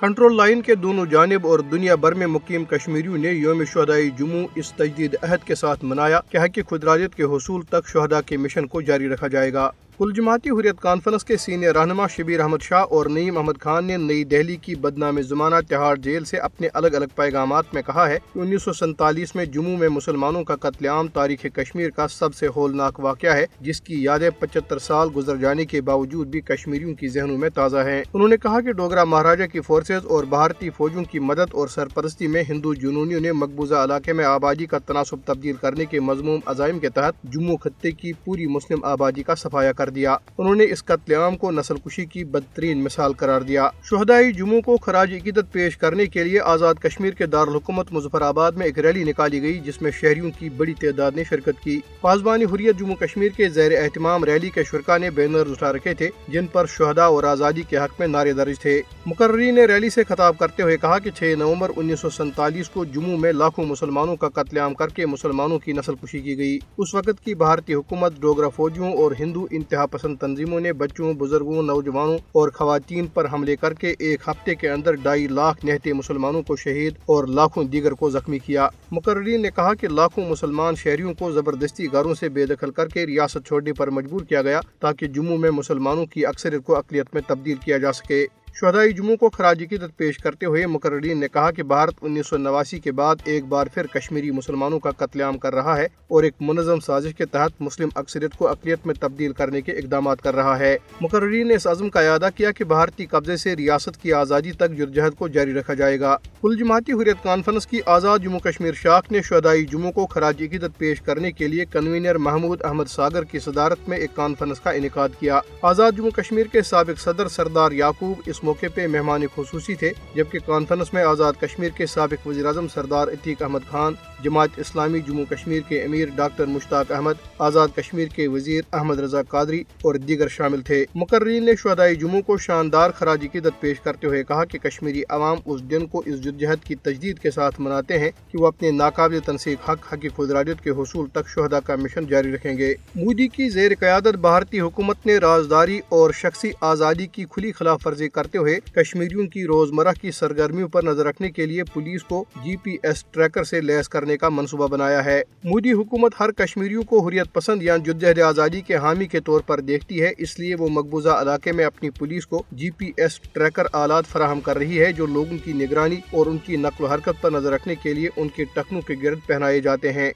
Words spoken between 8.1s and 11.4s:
کے مشن کو جاری رکھا جائے گا۔ کل جماعتی حریت کانفرنس کے